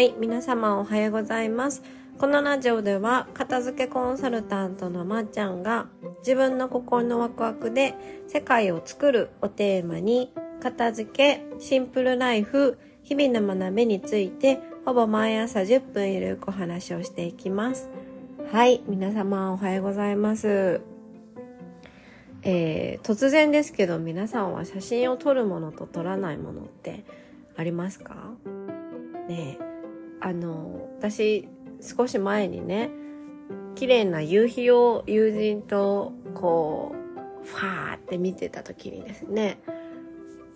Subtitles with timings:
[0.00, 1.82] はい、皆様おはようございます。
[2.16, 5.88] このラジオでは、片付けコンサルタントのまっちゃんが、
[6.20, 7.94] 自分の心のワクワクで
[8.26, 10.32] 世界を作るをテーマに、
[10.62, 17.90] 片付け、シンプルライフ、日々の学びについて、ほぼ毎朝10分ゆるくお話をしていきます。
[18.50, 20.80] はい、皆様おはようございます。
[22.42, 27.04] えー、突然ですけど皆さんは写真を撮るものと撮らないものって
[27.54, 28.32] ありますか？
[29.28, 29.69] ねえ
[30.20, 31.48] あの私
[31.80, 32.90] 少し前にね
[33.74, 36.94] 綺麗な夕日を友人とこ
[37.44, 39.58] うファーって見てた時にですね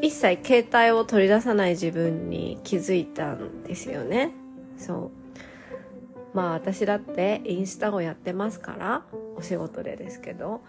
[0.00, 4.30] 一切携帯を取り出さない自分に気づいたんですよね。
[4.76, 5.18] そう。
[6.34, 9.02] まあ私だってインスタをやってますから
[9.36, 10.60] お仕事でですけど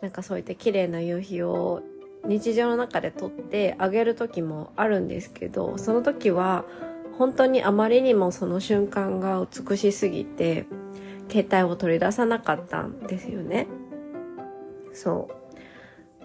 [0.00, 1.82] なんかそういった綺麗な夕日を
[2.24, 6.64] 日常の中で撮ってあげる時もあるんですけどその時は
[7.18, 10.66] 本当にあまりにもその瞬間が美しすぎて
[11.30, 13.66] 携帯を取り出さなかったんですよね。
[14.92, 15.40] そう。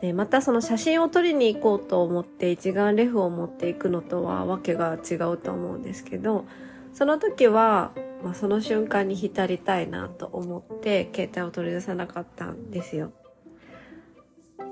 [0.00, 6.44] でまたその写真を撮りに行こうと思って一眼レフを持っていくのとはわけが違うと思うんですけど
[6.92, 13.12] その時は、まあ、その瞬間に浸りたいなと思って携帯を取り出さなかったんですよ。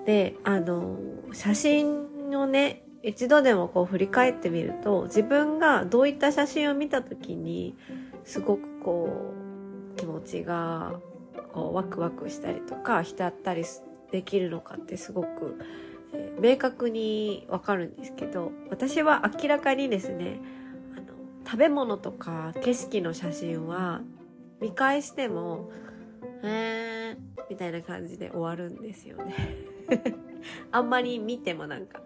[0.04, 0.98] であの
[1.32, 7.76] 写真をね一度でもこう振り返ってみると自分がどういった写真を見た時に
[8.24, 9.34] すごくこ
[9.92, 10.94] う気持ちが
[11.52, 13.64] こうワクワクしたりとか浸ったり
[14.10, 15.58] できるのかってすごく、
[16.14, 20.40] えー明確にわかるんですけど私は明らかにですね
[20.94, 21.06] あの
[21.46, 24.02] 食べ物とか景色の写真は
[24.60, 25.70] 見返しても
[26.42, 29.34] えーみたいな感じで終わるんですよね。
[30.70, 32.02] あんまり見てもなんか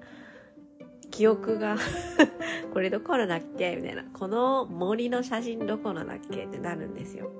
[1.17, 1.77] 記憶が。
[2.75, 3.75] これどこのだっけ？
[3.77, 4.05] みたいな。
[4.13, 6.45] この森の写真どこのだっけ？
[6.45, 7.31] ってなるんですよ。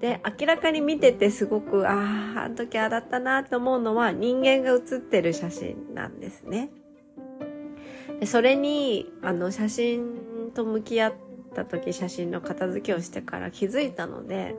[0.00, 1.92] で明らかに見ててすごくあ
[2.36, 6.70] ああの時ああだったなと思うのは人間が写ってる写真なんですね。
[8.20, 11.12] でそれにあの写真と向き合っ
[11.54, 14.54] た時写真の片付けをしてから気づいたので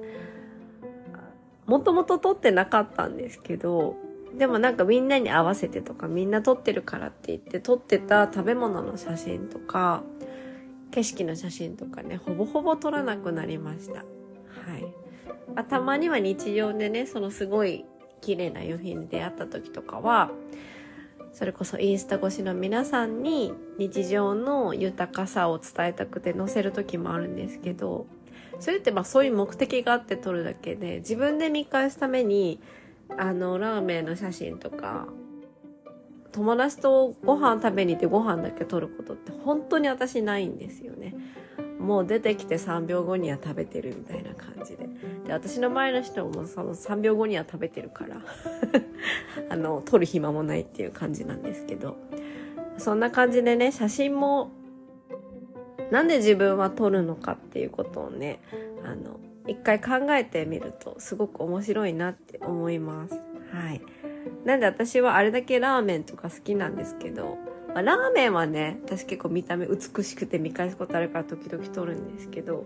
[1.65, 3.95] もともと撮ってなかったんですけど
[4.37, 10.03] でもなんかみんなに合わせてとかみんな撮ってるからって言って撮ってた食べ物の写真とか
[10.91, 13.99] 景色の写真とかねほぼほぼ撮らなくなりました。
[13.99, 14.03] は
[14.77, 14.85] い。
[15.55, 17.85] あたまには日常でねそのすごい
[18.21, 20.31] 綺麗な夕日に出会った時とかは
[21.33, 28.05] それこそインスタ越しの皆さんに日常の豊かさを伝えたくて載せる時もあるんですけど
[28.59, 32.61] それってまあそういう目的があって撮るだけで自分で見返すために
[33.17, 35.07] あのラーメンの写真とか
[36.31, 41.13] 友達とご飯食べに行ってご飯だけ撮ることって本当に私ないんですよね。
[41.79, 44.87] もう出てきて3秒後には食べてるみたいな感じで。
[45.25, 48.21] で私の前の人もその3秒後には食べてるから
[49.49, 51.97] あの撮る暇もないっていう感じなんですけど。
[52.77, 54.49] そんな感じでね写真も
[55.91, 58.39] なんで自分は撮るのかっていうことをね
[58.83, 63.15] あの一回考えてみるとすごく面白いなって思います。
[63.51, 63.81] はい。
[64.45, 67.37] なんで私はあれだけラーメンとか好きなんですけど、
[67.73, 72.65] まあ、ラーメンはね、私結構見た目美しくて見返すことあるから時々撮るんですけど、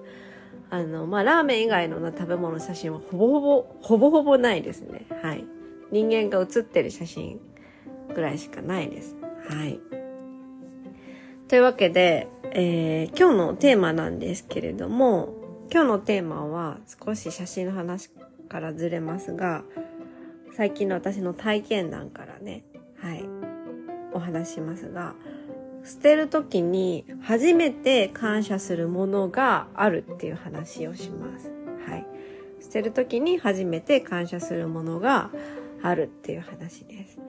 [0.69, 5.05] あの、まあ、ラーメン以外の食べ物写真はほぼほぼ、ほぼほぼないですね。
[5.21, 5.45] はい。
[5.91, 7.39] 人間が写ってる写真
[8.13, 9.15] ぐらいしかないです。
[9.47, 9.79] はい。
[11.47, 18.09] というわけで、えー、今日のテーマなんですけれども、今日のテーマは少し写真の話
[18.49, 19.63] からずれますが
[20.55, 22.63] 最近の私の体験談からね
[22.99, 23.23] はい
[24.13, 25.15] お話しますが
[25.85, 31.53] 捨てる時に初めて感謝するものがあるっていう話をします。
[31.87, 32.05] はい。
[32.59, 35.29] 捨てる時に初めて感謝するものが
[35.83, 37.19] あるっていう話です。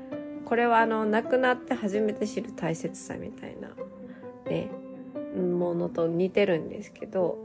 [0.46, 3.68] これはあの亡くなって初めて知る大切さみたいな
[4.50, 4.70] ね
[5.36, 7.36] ものと似てるんですけど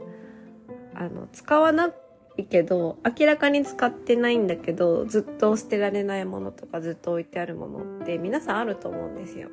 [0.94, 1.90] あの、使わな
[2.36, 9.48] いけど、明らかに使ってないんだけど、ずっと捨てられないものとかずっと置いてあるものって皆さんあると思うんですよ。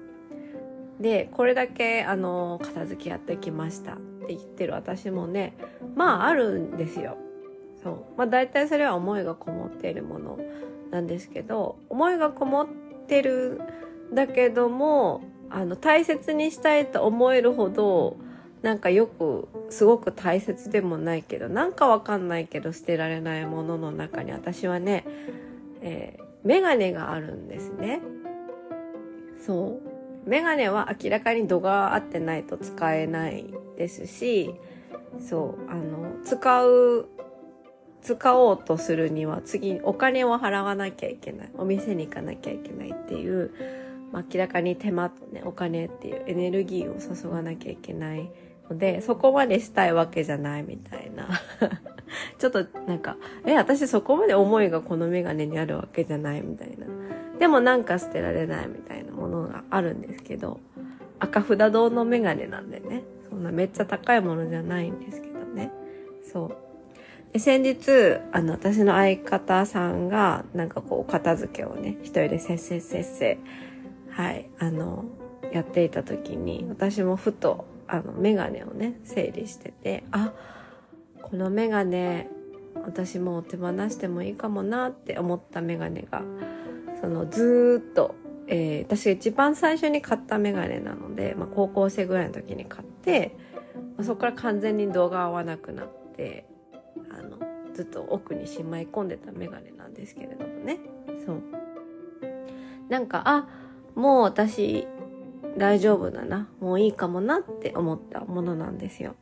[0.99, 5.55] で、これだけ、あの、片付けやってきましたって言ってる私もね、
[5.95, 7.17] まああるんですよ。
[7.83, 8.05] そう。
[8.17, 10.39] まあ大体それは思いがこもっているもの
[10.91, 12.67] なんですけど、思いがこもっ
[13.07, 13.61] てる
[14.13, 18.17] だけども、あの、大切にしたいと思えるほど、
[18.61, 25.05] なんかよくすごく大切でもないけどなんかわかんないけど捨てられないものの中に私はね、
[25.81, 28.01] えー、メガネがあるんですね。
[29.45, 29.79] そ
[30.25, 30.29] う。
[30.29, 33.45] メガネは明らかに度が合ってないと使えない
[33.77, 34.53] ですし
[35.19, 35.71] そう。
[35.71, 37.07] あの使う
[38.01, 41.51] 使おうとするには次お金を払わなきゃいけない。
[41.57, 43.51] お店に行かなきゃいけないっていう
[44.11, 48.31] まあ、明らかに手間とねお金っていうエネルギーを注がなきゃいけない
[48.69, 51.27] のでそこまでしたいわけじゃないみたいな。
[52.39, 56.85] ちょっとなんかえ私そこまで思いがこのメガネにあるわけじゃないみたいな。
[57.37, 60.59] でもなんか捨てられないみたいなものがあるんですけど
[61.19, 63.03] 赤札堂のメガネなんでね。
[63.29, 65.71] そんなめっちゃ高いものじゃないんですけどね。
[66.23, 67.33] そう。
[67.33, 73.37] で先日あの私の相方さんがなんかこう片付けをね一人でせっせっせっせ
[74.19, 75.05] はい、あの、
[75.53, 80.31] やっていた時に、私もふと、あの、メガネをね、整理してて、あ、
[81.21, 82.29] このメガネ、
[82.75, 86.21] 私もう手放してもいいかもなって思ったメガネが、
[87.01, 88.15] その、ずっと、
[88.47, 93.35] えー、私が一番最初に買ったメガネなので、まあ、高校生ぐらいの時に買って、
[93.97, 96.45] まあ、そこから完全に動画合わなくなって、
[97.11, 97.39] あの、
[97.73, 100.79] ずっと奥にしまい込んでたメガネなんですけれどもね。
[101.25, 101.41] そう。
[102.87, 103.47] なんか、あ、
[103.95, 104.87] もう私
[105.57, 109.15] 大丈夫だな、もういいかもなって思ったものなんですよ。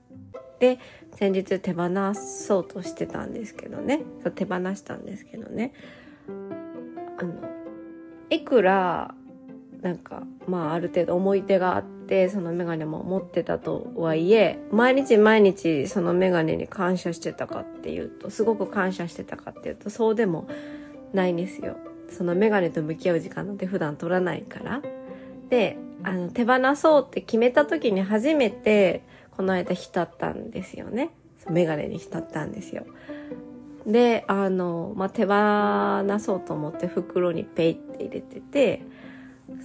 [0.59, 0.79] で、
[1.15, 5.73] 先日手放そうとしてたんですけどね、そう手放したんですけどね、
[7.17, 7.33] あの、
[8.29, 9.13] いくら、
[9.81, 20.47] なんか、まあある程度思い出があって、そのメガネも持ってたとはいえ、毎日毎日そのメガネに感謝してたかっていうと、すごく感謝してたかっていうと、そうでも
[21.13, 21.77] ないんですよ。
[22.09, 24.81] そのメガネと向き合う時間なんて普段取らないから。
[25.49, 25.77] で、
[26.07, 29.03] あの、手放そうって決めた時に初めて、
[29.35, 31.09] この間浸ったんですよね。
[31.49, 32.85] メガネに浸ったんですよ。
[33.85, 38.83] で、あの、まあ、手放そうと思って袋にペイって入れてて、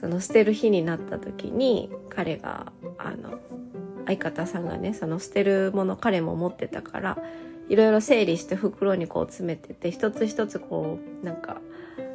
[0.00, 3.38] その捨てる日になった時に、彼が、あの、
[4.06, 7.18] 相方さんがね、その捨てるもの彼も持ってたから、
[7.68, 11.60] いろいろ整理して袋にこう詰めてて、一つ一つこう、なんか、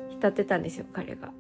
[0.09, 1.31] 浸ってたんですよ、彼が。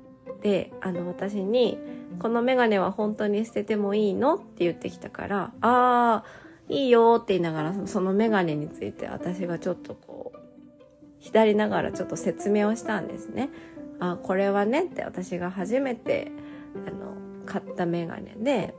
[0.41, 1.77] で、あの、私に、
[2.19, 4.35] このメガネは本当に捨ててもいいの？
[4.35, 6.23] って言ってきたから、ああ、
[6.69, 10.39] いいよって言いながら、そのメガネについて私がちょっとこう、
[11.19, 13.49] 左ながらちょっと説明をしたんですね。
[13.99, 16.31] あこれはねって私が初めて、
[16.87, 18.75] あの、買ったメガネで、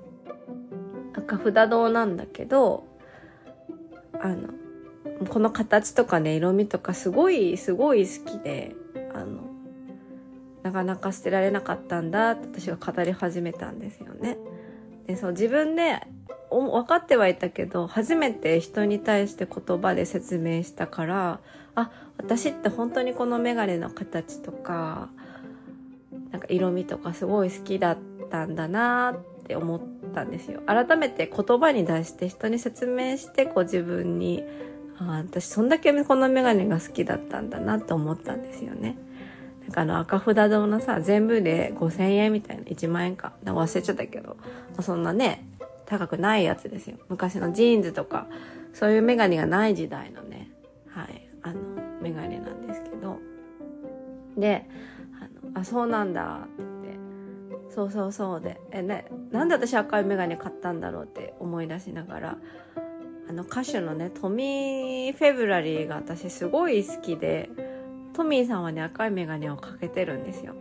[1.15, 2.85] 赤札堂なんだけど、
[4.21, 4.49] あの、
[5.29, 8.77] この形とかね、色味とかすごい、すごい好きで、
[10.69, 14.37] なかなか捨てられなかったんだって私が語り始めたんですよね。
[15.07, 16.07] でそう自分で
[16.51, 21.41] 分かってはいたけど初めて人に対して言葉で説明したから
[21.75, 25.09] あ私って本当にこのメガネの形とか
[26.31, 27.99] なんか色味とかすごい好きだっ
[28.31, 29.81] たんだなって思っ
[30.15, 30.61] たんですよ。
[30.67, 34.45] 改めて言葉に出して人に説明してこう自分に
[34.99, 38.99] あ私そんだけこのメガネが好きだったんだなって思ったんですよね。
[39.69, 43.33] なんかあの赤札堂のさ、全部で5000円みたいな、1万円か。
[43.45, 44.39] か忘れちゃったけど、
[44.81, 45.47] そんなね、
[45.85, 46.97] 高くないやつですよ。
[47.11, 48.27] 昔のジーンズとか、
[48.73, 50.51] そういうメガネがない時代のね、
[50.89, 51.61] はい、あの、
[52.01, 53.19] メガネなんですけど。
[54.39, 54.67] で、
[55.21, 56.63] あの、あ、そうなんだって。
[56.63, 62.39] 言って、そうそうそうで、え、ね、なんで私赤いメガネ買ったんだろうって思い出しながら、
[63.29, 67.51] あの歌手のね、トミー・フェブラリーが私すごい好きで、
[68.19, 70.57] トミーさんはね、赤いメガネをかけてるんですよ。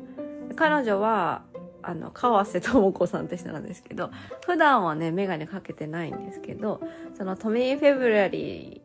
[0.56, 1.42] 彼女は、
[1.82, 4.12] あの、川瀬智子さんって人なんですけど、
[4.46, 6.80] 普段はね、メガネかけてないんですけど、
[7.18, 8.84] そのトミー・フェブラリ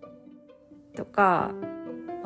[0.95, 1.51] ーとか、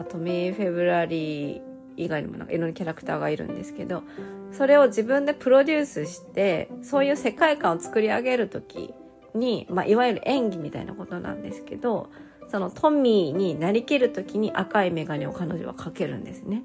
[0.08, 1.62] トミー・フェブラリー
[1.96, 4.04] 以外にもなんかいろんなキャラクターがいるんですけど、
[4.52, 8.94] それを自分でプロデュースして、そういう世界観を作り上げるとき
[9.34, 12.08] に、まあ、いわゆる演技みたいなことなんですけど、
[12.48, 16.62] そのトミーになりきる時に赤いメガネを彼女はかけるんですね。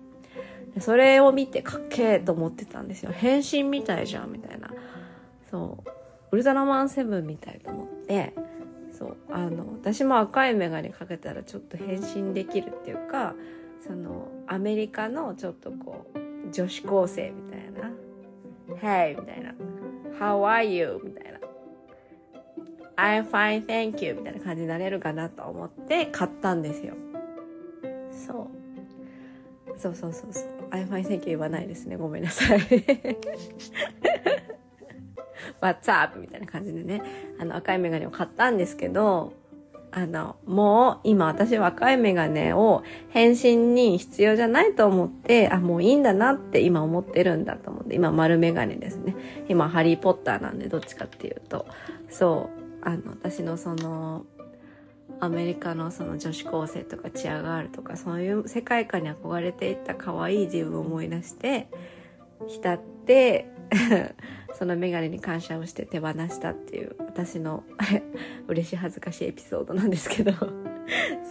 [0.79, 3.11] それを見てかっけーと思ってたんですよ。
[3.11, 4.71] 変身みたいじゃんみたいな。
[5.49, 5.89] そう。
[6.31, 8.33] ウルトラマンセブンみたいと思って、
[8.97, 9.17] そう。
[9.31, 13.35] あの、私も赤いメガネかけたらちょっと変身できるっていうか、
[13.85, 17.91] その、アメリカのちょっとこう、女子高生みたいな。
[18.77, 19.19] Hey!
[19.19, 19.53] みたいな。
[20.19, 21.01] How are you?
[21.03, 21.30] みたいな。
[22.95, 26.93] I'm fine, thank you みたいな感じになれるかなと思って買ったんですよ。
[28.11, 29.79] そう。
[29.79, 30.43] そうそうそうそう。
[30.71, 31.95] I'm fine, thank you 言わないですね。
[31.97, 32.59] ごめんなさい。
[35.61, 36.19] What's up?
[36.19, 37.01] みたいな感じでね、
[37.39, 39.33] あの赤いメガネを買ったんですけど、
[39.93, 49.15] あの、もう今私は赤いメガネを変身に必要じゃないと思って、あ、もういいんだなって今思ってるんだと思って、今丸メガネですね。
[49.49, 51.65] 今ハリーポッターなんでどっちかっていうと。
[52.09, 52.61] そう。
[52.81, 54.25] あの、私のその、
[55.19, 61.67] アメリカのその女子高生とかチアガールとかそういう世界観に憧れていた可愛い自分を思い出して
[62.47, 63.47] 浸って
[64.57, 67.63] そのメガネに感謝をして手放したっていう私の
[68.47, 70.33] 嬉しい恥ずかしいエピソードなんですけど。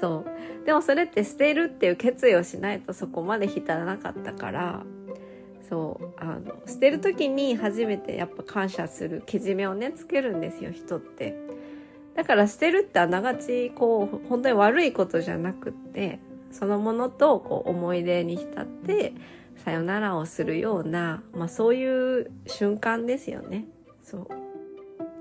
[0.01, 0.25] そ
[0.63, 0.65] う。
[0.65, 4.83] でもそれって捨てるっていう決意をしないとそこまで浸らなかったから
[5.69, 11.37] そうあの捨てる時に初めてやっぱ感謝するけじめをねつけるんですよ人って。
[12.15, 16.19] だから捨てるってあながちこう本当に悪いことじゃなくって
[16.51, 19.15] そのものとこう思い出に浸って
[19.65, 23.67] さよならをするような、まあ、そういう瞬間ですよね。
[24.03, 24.29] そう。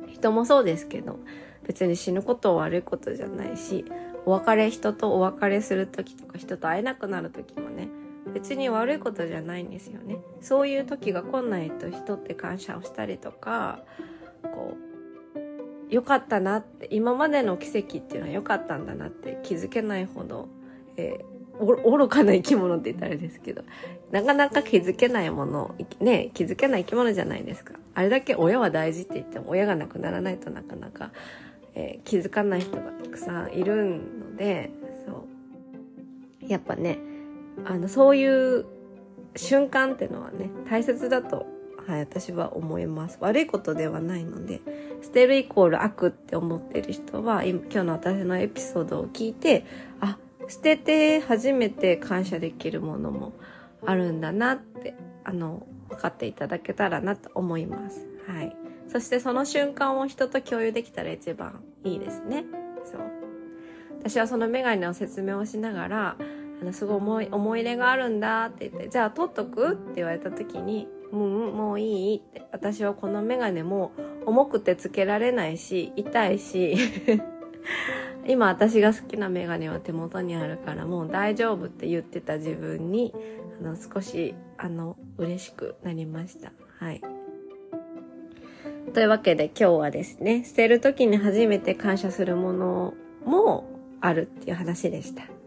[0.08, 1.20] 人もそうですけど
[1.66, 3.86] 別に死ぬことは悪いことじゃないし
[4.26, 7.88] お別れ人とお別れする時とか人と会えなくなる時もね
[8.30, 10.18] 別に悪いことじゃないんですよね。
[10.42, 13.84] そういう時が来ないと人って感謝をしたりとか
[14.44, 14.76] こ
[15.36, 20.48] う良かったなって今までの奇跡っていうのは良かったんだなって気づけないほど、
[20.98, 23.64] えー、愚かな生き物って言ったらあれですけど
[24.12, 27.74] なかなか気づけないものね気づけない生き物じゃないですか。
[27.96, 31.12] あれだけ親は大事って言っても親が亡くならないとなかなか、
[31.74, 34.72] えー、気づかない人がたくさんいるので
[35.06, 35.40] そう。
[36.48, 36.98] やっぱね
[37.66, 38.66] あの、そういう
[39.36, 41.46] 瞬間っていうのはね、大切だと、
[41.88, 43.18] はい、私は思います。
[43.22, 44.62] 悪いことではないので、
[45.02, 49.66] 捨てるイコール悪って思ってる人は、今日の私のエピソードを聞いて、
[50.00, 53.34] あ、捨てて初めて感謝できるものも
[53.86, 58.06] あるんだなって、あの、分かっていただけたらなと思います。
[58.28, 58.56] はい。
[58.88, 62.46] そしてその瞬間を人と共有できたら一番いいですね。
[62.84, 63.02] そう。
[64.00, 66.16] 私はそのメガネの説明をしながら、
[66.62, 71.20] あのすごい思い思い入れがあるんだって言って、じゃあ取っとくって言われた時に、うん、
[71.56, 72.40] もういいって。
[72.52, 73.92] 私はこのメガネも
[74.26, 76.76] 重くてつけられないし、痛いし、
[78.28, 83.14] 今私が好きなメガネは手元にあるからもう大丈夫って言ってた自分に、
[83.62, 86.52] あの少し、あの、嬉しくなりました。
[86.80, 87.02] はい。
[88.94, 93.66] というわけで今日はですね、捨てる時に初めて感謝するものも
[94.02, 95.39] あるっていう話でした。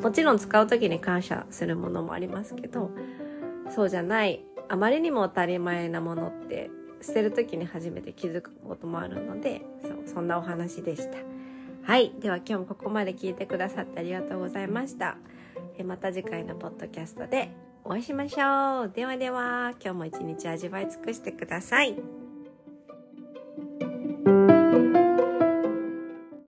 [0.00, 2.90] もちろん使う時に感謝するものもありますけど
[3.74, 11.18] そうじゃないあまりにも当たり前なものって捨てる時に初めて気づくこともあるのでそうそんなお話でした。
[11.82, 12.12] はい。
[12.20, 15.16] では今日もここまで聞いてくださってありがとうございました。
[15.78, 17.50] えまた次回のポッドキャストで
[17.84, 18.92] お会いしましょう。
[18.94, 21.96] ではでは今日も一日味わい尽くしてください。